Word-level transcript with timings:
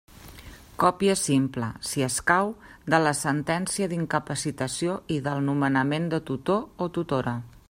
Còpia 0.83 1.15
simple, 1.23 1.67
si 1.89 2.05
escau, 2.07 2.49
de 2.95 3.01
la 3.05 3.13
sentència 3.21 3.91
d'incapacitació 3.95 4.99
i 5.19 5.23
del 5.29 5.47
nomenament 5.53 6.13
de 6.17 6.25
tutor 6.33 6.87
o 6.87 6.95
tutora. 6.99 7.41